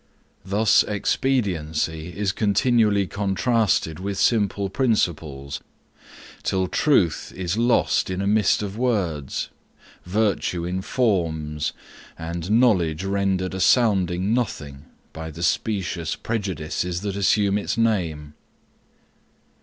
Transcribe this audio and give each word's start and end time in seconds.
Thus 0.43 0.81
expediency 0.83 2.11
is 2.17 2.31
continually 2.31 3.05
contrasted 3.05 3.99
with 3.99 4.17
simple 4.17 4.67
principles, 4.67 5.61
till 6.41 6.67
truth 6.67 7.31
is 7.35 7.55
lost 7.55 8.09
in 8.09 8.19
a 8.19 8.25
mist 8.25 8.63
of 8.63 8.75
words, 8.79 9.49
virtue 10.03 10.65
in 10.65 10.81
forms, 10.81 11.71
and 12.17 12.49
knowledge 12.49 13.03
rendered 13.03 13.53
a 13.53 13.59
sounding 13.59 14.33
nothing, 14.33 14.85
by 15.13 15.29
the 15.29 15.43
specious 15.43 16.15
prejudices 16.15 17.01
that 17.01 17.15
assume 17.15 17.59
its 17.59 17.77
name. 17.77 18.33